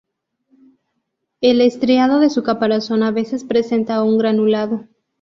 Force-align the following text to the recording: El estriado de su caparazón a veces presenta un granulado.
El 1.41 1.61
estriado 1.61 2.19
de 2.19 2.31
su 2.31 2.41
caparazón 2.41 3.03
a 3.03 3.11
veces 3.11 3.43
presenta 3.43 4.01
un 4.01 4.17
granulado. 4.17 4.87